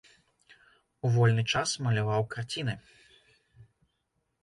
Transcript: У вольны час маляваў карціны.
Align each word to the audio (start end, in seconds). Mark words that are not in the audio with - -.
У 1.05 1.11
вольны 1.17 1.45
час 1.55 1.69
маляваў 1.89 2.27
карціны. 2.35 2.73